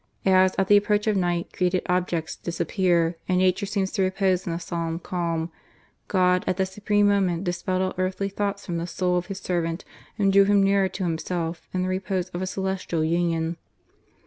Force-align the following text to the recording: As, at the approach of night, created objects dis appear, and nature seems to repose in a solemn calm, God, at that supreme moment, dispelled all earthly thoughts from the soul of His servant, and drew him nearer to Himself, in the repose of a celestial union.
As, 0.25 0.55
at 0.57 0.67
the 0.67 0.77
approach 0.77 1.05
of 1.05 1.15
night, 1.15 1.53
created 1.53 1.83
objects 1.85 2.35
dis 2.35 2.59
appear, 2.59 3.17
and 3.29 3.37
nature 3.37 3.67
seems 3.67 3.91
to 3.91 4.01
repose 4.01 4.47
in 4.47 4.51
a 4.53 4.59
solemn 4.59 4.97
calm, 4.97 5.51
God, 6.07 6.43
at 6.47 6.57
that 6.57 6.69
supreme 6.69 7.07
moment, 7.07 7.43
dispelled 7.43 7.83
all 7.83 7.93
earthly 7.99 8.27
thoughts 8.29 8.65
from 8.65 8.77
the 8.79 8.87
soul 8.87 9.15
of 9.17 9.27
His 9.27 9.39
servant, 9.39 9.85
and 10.17 10.33
drew 10.33 10.45
him 10.45 10.63
nearer 10.63 10.89
to 10.89 11.03
Himself, 11.03 11.67
in 11.71 11.83
the 11.83 11.87
repose 11.87 12.29
of 12.29 12.41
a 12.41 12.47
celestial 12.47 13.03
union. 13.03 13.57